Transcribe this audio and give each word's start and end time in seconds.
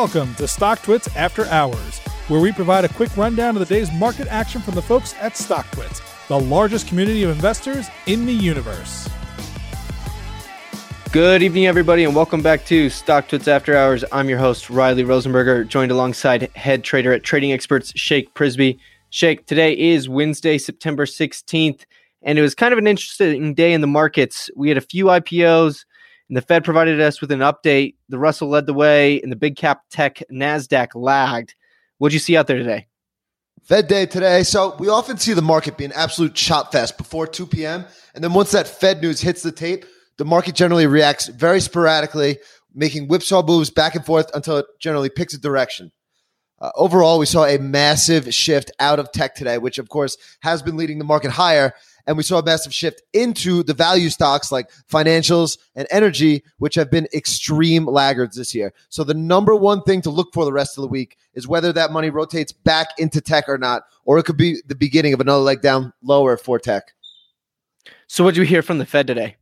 Welcome 0.00 0.34
to 0.36 0.44
StockTwits 0.44 1.14
After 1.14 1.44
Hours, 1.48 1.98
where 2.28 2.40
we 2.40 2.52
provide 2.52 2.86
a 2.86 2.88
quick 2.88 3.14
rundown 3.18 3.54
of 3.54 3.68
the 3.68 3.74
day's 3.74 3.92
market 3.92 4.28
action 4.28 4.62
from 4.62 4.74
the 4.74 4.80
folks 4.80 5.14
at 5.20 5.34
StockTwits, 5.34 6.00
the 6.26 6.40
largest 6.40 6.88
community 6.88 7.22
of 7.22 7.28
investors 7.28 7.86
in 8.06 8.24
the 8.24 8.32
universe. 8.32 9.10
Good 11.12 11.42
evening, 11.42 11.66
everybody, 11.66 12.04
and 12.04 12.16
welcome 12.16 12.40
back 12.40 12.64
to 12.64 12.86
StockTwits 12.86 13.46
After 13.46 13.76
Hours. 13.76 14.02
I'm 14.10 14.30
your 14.30 14.38
host, 14.38 14.70
Riley 14.70 15.04
Rosenberger, 15.04 15.68
joined 15.68 15.92
alongside 15.92 16.50
head 16.56 16.82
trader 16.82 17.12
at 17.12 17.22
Trading 17.22 17.52
Experts, 17.52 17.92
Shake 17.94 18.32
Prisby. 18.32 18.78
Shake, 19.10 19.44
today 19.44 19.76
is 19.78 20.08
Wednesday, 20.08 20.56
September 20.56 21.04
16th, 21.04 21.84
and 22.22 22.38
it 22.38 22.42
was 22.42 22.54
kind 22.54 22.72
of 22.72 22.78
an 22.78 22.86
interesting 22.86 23.52
day 23.52 23.74
in 23.74 23.82
the 23.82 23.86
markets. 23.86 24.48
We 24.56 24.68
had 24.70 24.78
a 24.78 24.80
few 24.80 25.04
IPOs, 25.04 25.84
and 26.30 26.36
the 26.36 26.42
Fed 26.42 26.64
provided 26.64 27.00
us 27.00 27.20
with 27.20 27.32
an 27.32 27.40
update. 27.40 27.96
The 28.08 28.18
Russell 28.18 28.48
led 28.48 28.66
the 28.66 28.72
way, 28.72 29.20
and 29.20 29.32
the 29.32 29.36
big 29.36 29.56
cap 29.56 29.82
tech 29.90 30.22
NASDAQ 30.32 30.90
lagged. 30.94 31.56
What'd 31.98 32.12
you 32.12 32.20
see 32.20 32.36
out 32.36 32.46
there 32.46 32.56
today? 32.56 32.86
Fed 33.64 33.88
day 33.88 34.06
today. 34.06 34.44
So 34.44 34.76
we 34.78 34.88
often 34.88 35.18
see 35.18 35.32
the 35.32 35.42
market 35.42 35.76
be 35.76 35.84
an 35.84 35.92
absolute 35.92 36.34
chop 36.34 36.70
fest 36.70 36.96
before 36.96 37.26
2 37.26 37.48
p.m. 37.48 37.84
And 38.14 38.22
then 38.22 38.32
once 38.32 38.52
that 38.52 38.68
Fed 38.68 39.02
news 39.02 39.20
hits 39.20 39.42
the 39.42 39.50
tape, 39.50 39.84
the 40.18 40.24
market 40.24 40.54
generally 40.54 40.86
reacts 40.86 41.26
very 41.26 41.60
sporadically, 41.60 42.38
making 42.72 43.08
whipsaw 43.08 43.42
moves 43.42 43.70
back 43.70 43.96
and 43.96 44.06
forth 44.06 44.30
until 44.32 44.58
it 44.58 44.66
generally 44.78 45.10
picks 45.10 45.34
a 45.34 45.38
direction. 45.38 45.90
Uh, 46.60 46.70
overall, 46.74 47.18
we 47.18 47.26
saw 47.26 47.46
a 47.46 47.58
massive 47.58 48.32
shift 48.34 48.70
out 48.80 48.98
of 48.98 49.10
tech 49.12 49.34
today, 49.34 49.58
which 49.58 49.78
of 49.78 49.88
course 49.88 50.16
has 50.40 50.62
been 50.62 50.76
leading 50.76 50.98
the 50.98 51.04
market 51.04 51.30
higher. 51.30 51.72
And 52.06 52.16
we 52.16 52.22
saw 52.22 52.38
a 52.38 52.44
massive 52.44 52.74
shift 52.74 53.02
into 53.12 53.62
the 53.62 53.74
value 53.74 54.10
stocks 54.10 54.50
like 54.50 54.70
financials 54.90 55.58
and 55.74 55.86
energy, 55.90 56.42
which 56.58 56.74
have 56.74 56.90
been 56.90 57.06
extreme 57.14 57.86
laggards 57.86 58.36
this 58.36 58.54
year. 58.54 58.72
So 58.88 59.04
the 59.04 59.14
number 59.14 59.54
one 59.54 59.82
thing 59.82 60.02
to 60.02 60.10
look 60.10 60.34
for 60.34 60.44
the 60.44 60.52
rest 60.52 60.76
of 60.76 60.82
the 60.82 60.88
week 60.88 61.16
is 61.34 61.46
whether 61.46 61.72
that 61.72 61.92
money 61.92 62.10
rotates 62.10 62.52
back 62.52 62.88
into 62.98 63.20
tech 63.20 63.48
or 63.48 63.58
not, 63.58 63.84
or 64.04 64.18
it 64.18 64.24
could 64.24 64.36
be 64.38 64.60
the 64.66 64.74
beginning 64.74 65.12
of 65.12 65.20
another 65.20 65.42
leg 65.42 65.60
down 65.60 65.92
lower 66.02 66.36
for 66.36 66.58
tech. 66.58 66.92
So, 68.06 68.24
what 68.24 68.34
did 68.34 68.40
you 68.40 68.46
hear 68.46 68.62
from 68.62 68.78
the 68.78 68.86
Fed 68.86 69.06
today? 69.06 69.36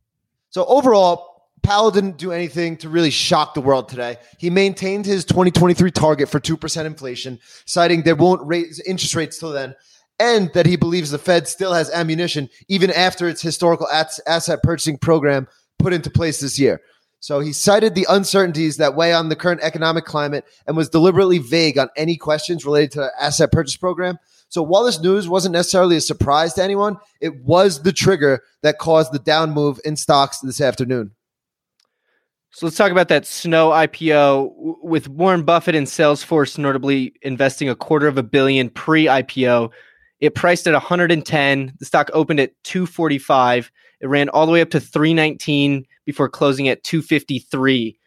So 0.51 0.65
overall, 0.65 1.28
Powell 1.63 1.91
didn't 1.91 2.17
do 2.17 2.31
anything 2.31 2.77
to 2.77 2.89
really 2.89 3.09
shock 3.09 3.53
the 3.53 3.61
world 3.61 3.89
today. 3.89 4.17
He 4.37 4.49
maintained 4.49 5.05
his 5.05 5.25
2023 5.25 5.91
target 5.91 6.29
for 6.29 6.39
2% 6.39 6.85
inflation, 6.85 7.39
citing 7.65 8.03
they 8.03 8.13
won't 8.13 8.45
raise 8.45 8.79
interest 8.81 9.15
rates 9.15 9.39
till 9.39 9.51
then, 9.51 9.75
and 10.19 10.51
that 10.53 10.65
he 10.65 10.75
believes 10.75 11.11
the 11.11 11.17
Fed 11.17 11.47
still 11.47 11.73
has 11.73 11.89
ammunition 11.91 12.49
even 12.67 12.91
after 12.91 13.27
its 13.27 13.41
historical 13.41 13.87
asset 13.87 14.63
purchasing 14.63 14.97
program 14.97 15.47
put 15.77 15.93
into 15.93 16.09
place 16.09 16.39
this 16.39 16.59
year. 16.59 16.81
So 17.21 17.41
he 17.41 17.51
cited 17.51 17.95
the 17.95 18.07
uncertainties 18.09 18.77
that 18.77 18.95
weigh 18.95 19.13
on 19.13 19.27
the 19.27 19.35
current 19.35 19.61
economic 19.61 20.05
climate 20.05 20.45
and 20.65 20.77
was 20.77 20.89
deliberately 20.89 21.37
vague 21.37 21.77
on 21.77 21.89
any 21.97 22.15
questions 22.15 22.65
related 22.65 22.91
to 22.91 22.99
the 23.01 23.11
asset 23.19 23.51
purchase 23.51 23.75
program. 23.75 24.17
So 24.47 24.63
while 24.63 24.85
this 24.85 25.01
news 25.01 25.27
wasn't 25.27 25.53
necessarily 25.53 25.97
a 25.97 26.01
surprise 26.01 26.53
to 26.53 26.63
anyone, 26.63 26.97
it 27.19 27.43
was 27.43 27.83
the 27.83 27.91
trigger 27.91 28.41
that 28.63 28.79
caused 28.79 29.11
the 29.11 29.19
down 29.19 29.51
move 29.51 29.79
in 29.83 29.95
stocks 29.95 30.39
this 30.39 30.61
afternoon. 30.61 31.11
So 32.51 32.65
let's 32.65 32.77
talk 32.77 32.91
about 32.91 33.09
that 33.09 33.25
Snow 33.25 33.69
IPO 33.69 34.79
with 34.81 35.07
Warren 35.07 35.43
Buffett 35.43 35.75
and 35.75 35.85
Salesforce 35.85 36.57
notably 36.57 37.13
investing 37.21 37.69
a 37.69 37.75
quarter 37.75 38.07
of 38.07 38.17
a 38.17 38.23
billion 38.23 38.69
pre-IPO. 38.69 39.71
It 40.19 40.35
priced 40.35 40.67
at 40.67 40.73
110. 40.73 41.73
The 41.79 41.85
stock 41.85 42.09
opened 42.11 42.39
at 42.39 42.51
245. 42.63 43.71
It 44.01 44.07
ran 44.07 44.29
all 44.29 44.45
the 44.45 44.51
way 44.51 44.61
up 44.61 44.71
to 44.71 44.79
319 44.79 45.85
before 46.05 46.27
closing 46.27 46.67
at 46.67 46.83
253. 46.83 47.97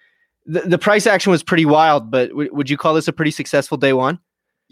The, 0.47 0.61
the 0.61 0.79
price 0.79 1.07
action 1.07 1.31
was 1.31 1.45
pretty 1.45 1.65
wild, 1.65 2.11
but 2.11 2.31
w- 2.31 2.53
would 2.53 2.69
you 2.69 2.77
call 2.77 2.95
this 2.95 3.07
a 3.07 3.13
pretty 3.13 3.31
successful 3.31 3.79
day 3.79 3.93
one? 3.93 4.19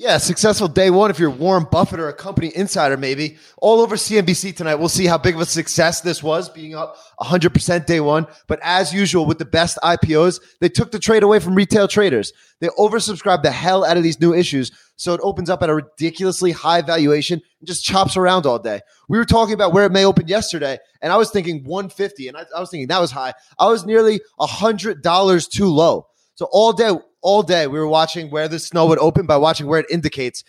Yeah, 0.00 0.16
successful 0.16 0.66
day 0.66 0.88
one 0.88 1.10
if 1.10 1.18
you're 1.18 1.28
Warren 1.28 1.66
Buffett 1.70 2.00
or 2.00 2.08
a 2.08 2.14
company 2.14 2.50
insider, 2.56 2.96
maybe. 2.96 3.36
All 3.58 3.82
over 3.82 3.96
CNBC 3.96 4.56
tonight, 4.56 4.76
we'll 4.76 4.88
see 4.88 5.04
how 5.04 5.18
big 5.18 5.34
of 5.34 5.42
a 5.42 5.44
success 5.44 6.00
this 6.00 6.22
was, 6.22 6.48
being 6.48 6.74
up 6.74 6.96
100% 7.20 7.84
day 7.84 8.00
one. 8.00 8.26
But 8.46 8.60
as 8.62 8.94
usual 8.94 9.26
with 9.26 9.36
the 9.36 9.44
best 9.44 9.76
IPOs, 9.84 10.40
they 10.62 10.70
took 10.70 10.90
the 10.90 10.98
trade 10.98 11.22
away 11.22 11.38
from 11.38 11.54
retail 11.54 11.86
traders. 11.86 12.32
They 12.60 12.68
oversubscribed 12.68 13.42
the 13.42 13.50
hell 13.50 13.84
out 13.84 13.98
of 13.98 14.02
these 14.02 14.18
new 14.18 14.32
issues. 14.32 14.72
So 14.96 15.12
it 15.12 15.20
opens 15.22 15.50
up 15.50 15.62
at 15.62 15.68
a 15.68 15.74
ridiculously 15.74 16.52
high 16.52 16.80
valuation 16.80 17.42
and 17.60 17.68
just 17.68 17.84
chops 17.84 18.16
around 18.16 18.46
all 18.46 18.58
day. 18.58 18.80
We 19.10 19.18
were 19.18 19.26
talking 19.26 19.52
about 19.52 19.74
where 19.74 19.84
it 19.84 19.92
may 19.92 20.06
open 20.06 20.28
yesterday, 20.28 20.78
and 21.02 21.12
I 21.12 21.18
was 21.18 21.30
thinking 21.30 21.62
150, 21.64 22.26
and 22.26 22.38
I, 22.38 22.46
I 22.56 22.60
was 22.60 22.70
thinking 22.70 22.88
that 22.88 23.02
was 23.02 23.10
high. 23.10 23.34
I 23.58 23.66
was 23.66 23.84
nearly 23.84 24.22
$100 24.40 25.50
too 25.50 25.68
low. 25.68 26.06
So 26.36 26.48
all 26.50 26.72
day, 26.72 26.90
all 27.22 27.42
day 27.42 27.66
we 27.66 27.78
were 27.78 27.88
watching 27.88 28.30
where 28.30 28.48
the 28.48 28.58
snow 28.58 28.86
would 28.86 28.98
open 28.98 29.26
by 29.26 29.36
watching 29.36 29.66
where 29.66 29.80
it 29.80 29.86
indicates, 29.90 30.44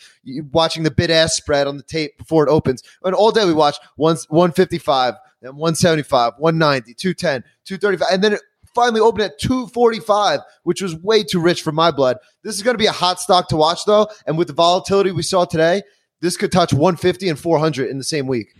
watching 0.51 0.83
the 0.83 0.91
bid 0.91 1.11
ask 1.11 1.35
spread 1.35 1.67
on 1.67 1.77
the 1.77 1.83
tape 1.83 2.17
before 2.17 2.47
it 2.47 2.51
opens. 2.51 2.83
And 3.03 3.15
all 3.15 3.31
day 3.31 3.45
we 3.45 3.53
watched 3.53 3.81
one, 3.95 4.17
155, 4.29 5.15
then 5.41 5.55
175, 5.55 6.33
190, 6.37 6.93
210, 6.93 7.43
235. 7.65 8.07
And 8.13 8.23
then 8.23 8.33
it 8.33 8.41
finally 8.73 9.01
opened 9.01 9.23
at 9.23 9.39
245, 9.39 10.39
which 10.63 10.81
was 10.81 10.95
way 10.95 11.23
too 11.23 11.39
rich 11.39 11.61
for 11.61 11.71
my 11.71 11.91
blood. 11.91 12.17
This 12.43 12.55
is 12.55 12.63
going 12.63 12.75
to 12.75 12.79
be 12.79 12.87
a 12.87 12.91
hot 12.91 13.19
stock 13.19 13.47
to 13.49 13.57
watch 13.57 13.85
though. 13.85 14.07
And 14.25 14.37
with 14.37 14.47
the 14.47 14.53
volatility 14.53 15.11
we 15.11 15.23
saw 15.23 15.45
today, 15.45 15.83
this 16.21 16.37
could 16.37 16.51
touch 16.51 16.71
150 16.71 17.29
and 17.29 17.39
400 17.39 17.89
in 17.89 17.97
the 17.97 18.03
same 18.03 18.27
week. 18.27 18.53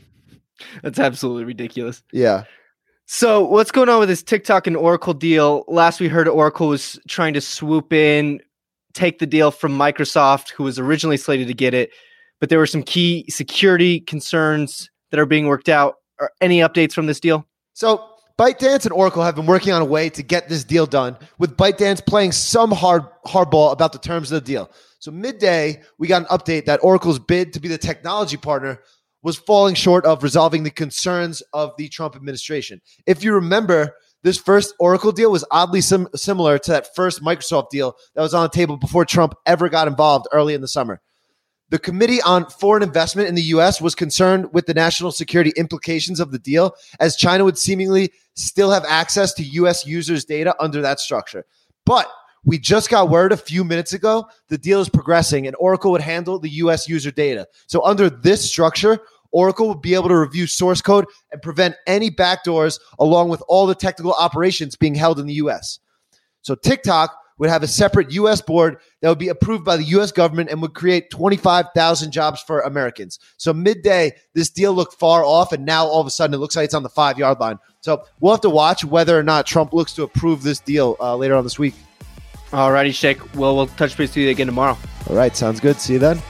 That's 0.84 1.00
absolutely 1.00 1.46
ridiculous. 1.46 2.04
Yeah. 2.12 2.44
So, 3.14 3.44
what's 3.44 3.72
going 3.72 3.90
on 3.90 4.00
with 4.00 4.08
this 4.08 4.24
TikTok 4.24 4.68
and 4.68 4.78
Oracle 4.78 5.14
deal? 5.14 5.66
Last 5.68 6.00
we 6.00 6.08
heard, 6.08 6.30
Oracle 6.30 6.70
was 6.70 6.98
trying 7.10 7.34
to 7.34 7.42
swoop 7.42 7.92
in, 7.92 8.40
take 8.94 9.20
the 9.20 9.26
deal 9.26 9.52
from 9.52 9.78
Microsoft, 9.78 10.52
who 10.52 10.64
was 10.64 10.80
originally 10.80 11.18
slated 11.18 11.50
to 11.50 11.54
get 11.54 11.74
it, 11.74 11.92
but 12.40 12.48
there 12.48 12.58
were 12.58 12.66
some 12.66 12.82
key 12.82 13.26
security 13.28 14.00
concerns 14.00 14.90
that 15.10 15.20
are 15.20 15.26
being 15.26 15.48
worked 15.48 15.68
out. 15.68 15.96
Are 16.22 16.32
any 16.40 16.60
updates 16.60 16.94
from 16.94 17.08
this 17.08 17.20
deal? 17.20 17.46
So, 17.74 18.02
ByteDance 18.40 18.86
and 18.86 18.94
Oracle 18.94 19.24
have 19.24 19.36
been 19.36 19.46
working 19.46 19.74
on 19.74 19.82
a 19.82 19.86
way 19.86 20.10
to 20.10 20.24
get 20.24 20.48
this 20.48 20.64
deal 20.64 20.86
done, 20.86 21.18
with 21.38 21.58
ByteDance 21.58 22.06
playing 22.06 22.32
some 22.32 22.72
hard 22.72 23.04
hardball 23.26 23.74
about 23.74 23.92
the 23.92 24.00
terms 24.00 24.32
of 24.32 24.42
the 24.42 24.48
deal. 24.50 24.72
So, 25.00 25.12
midday, 25.12 25.82
we 25.98 26.08
got 26.08 26.22
an 26.22 26.28
update 26.30 26.64
that 26.64 26.82
Oracle's 26.82 27.20
bid 27.20 27.52
to 27.52 27.60
be 27.60 27.68
the 27.68 27.78
technology 27.78 28.38
partner 28.38 28.80
was 29.24 29.38
falling 29.38 29.76
short 29.76 30.06
of 30.06 30.24
resolving 30.24 30.64
the 30.64 30.72
concerns 30.72 31.42
of 31.54 31.74
the 31.78 31.88
Trump 31.90 32.16
administration. 32.16 32.82
If 33.06 33.24
you 33.24 33.34
remember, 33.34 33.96
this 34.24 34.38
first 34.38 34.74
Oracle 34.80 35.12
deal 35.12 35.32
was 35.32 35.46
oddly 35.52 35.82
sim- 35.82 36.08
similar 36.16 36.58
to 36.60 36.72
that 36.72 36.96
first 36.96 37.24
Microsoft 37.24 37.70
deal 37.70 37.96
that 38.16 38.22
was 38.22 38.34
on 38.34 38.44
the 38.44 38.50
table 38.50 38.78
before 38.78 39.06
Trump 39.06 39.34
ever 39.46 39.70
got 39.70 39.88
involved 39.88 40.28
early 40.32 40.54
in 40.54 40.62
the 40.62 40.68
summer. 40.68 41.02
The 41.70 41.80
Committee 41.80 42.22
on 42.24 42.50
Foreign 42.50 42.84
Investment 42.84 43.30
in 43.30 43.36
the 43.36 43.42
U.S. 43.44 43.80
was 43.80 43.96
concerned 43.96 44.50
with 44.52 44.66
the 44.66 44.74
national 44.74 45.14
security 45.14 45.54
implications 45.56 46.20
of 46.20 46.32
the 46.32 46.40
deal, 46.40 46.76
as 47.00 47.16
China 47.16 47.46
would 47.46 47.58
seemingly 47.58 48.12
still 48.36 48.72
have 48.72 48.84
access 48.86 49.34
to 49.36 49.44
U.S. 49.44 49.86
users' 49.86 50.26
data 50.26 50.54
under 50.60 50.82
that 50.82 51.00
structure. 51.00 51.46
But 51.86 52.12
we 52.44 52.58
just 52.58 52.90
got 52.90 53.10
word 53.10 53.32
a 53.32 53.38
few 53.38 53.64
minutes 53.64 53.94
ago 53.94 54.28
the 54.50 54.58
deal 54.58 54.82
is 54.82 54.90
progressing 54.90 55.48
and 55.48 55.56
Oracle 55.60 55.92
would 55.92 56.02
handle 56.02 56.40
the 56.40 56.50
US 56.50 56.88
user 56.88 57.12
data. 57.12 57.48
So, 57.68 57.84
under 57.84 58.10
this 58.10 58.48
structure, 58.48 59.00
Oracle 59.32 59.70
would 59.70 59.82
be 59.82 59.94
able 59.94 60.10
to 60.10 60.18
review 60.18 60.48
source 60.48 60.82
code 60.82 61.06
and 61.32 61.42
prevent 61.42 61.76
any 61.88 62.12
backdoors 62.12 62.80
along 63.00 63.30
with 63.30 63.42
all 63.48 63.66
the 63.66 63.76
technical 63.76 64.14
operations 64.14 64.76
being 64.76 64.96
held 64.96 65.20
in 65.20 65.26
the 65.26 65.36
US. 65.36 65.80
So, 66.42 66.56
TikTok 66.56 67.16
would 67.38 67.50
have 67.50 67.64
a 67.64 67.68
separate 67.68 68.12
US 68.12 68.42
board 68.42 68.78
that 69.02 69.10
would 69.10 69.18
be 69.18 69.30
approved 69.30 69.66
by 69.66 69.78
the 69.78 69.84
US 69.86 70.12
government 70.12 70.50
and 70.50 70.62
would 70.62 70.74
create 70.74 71.10
25,000 71.10 72.12
jobs 72.12 72.42
for 72.42 72.62
Americans. 72.62 73.20
So, 73.38 73.54
midday, 73.54 74.14
this 74.34 74.50
deal 74.50 74.74
looked 74.74 75.00
far 75.00 75.24
off, 75.24 75.52
and 75.52 75.66
now 75.66 75.86
all 75.86 76.02
of 76.02 76.08
a 76.08 76.12
sudden 76.12 76.34
it 76.34 76.40
looks 76.40 76.56
like 76.56 76.66
it's 76.66 76.74
on 76.74 76.84
the 76.84 76.90
five 76.90 77.18
yard 77.20 77.40
line. 77.40 77.60
So, 77.82 78.04
we'll 78.20 78.34
have 78.34 78.42
to 78.42 78.50
watch 78.50 78.84
whether 78.84 79.18
or 79.18 79.24
not 79.24 79.46
Trump 79.46 79.74
looks 79.74 79.94
to 79.94 80.04
approve 80.04 80.44
this 80.44 80.60
deal 80.60 80.98
uh, 81.00 81.16
later 81.16 81.36
on 81.36 81.44
this 81.44 81.60
week. 81.60 81.76
Alrighty, 82.52 82.94
Shake. 82.94 83.20
Well, 83.36 83.56
we'll 83.56 83.68
touch 83.68 83.98
base 83.98 84.10
with 84.10 84.18
you 84.18 84.30
again 84.30 84.48
tomorrow. 84.48 84.78
All 85.10 85.16
right, 85.16 85.36
sounds 85.36 85.60
good. 85.60 85.78
See 85.78 85.94
you 85.94 86.00
then. 86.00 86.22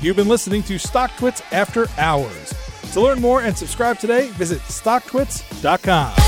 You've 0.00 0.16
been 0.16 0.28
listening 0.28 0.62
to 0.64 0.74
StockTwits 0.76 1.42
After 1.52 1.86
Hours. 1.98 2.54
To 2.92 3.00
learn 3.00 3.20
more 3.20 3.42
and 3.42 3.56
subscribe 3.56 3.98
today, 3.98 4.28
visit 4.30 4.60
StockTwits.com. 4.60 6.27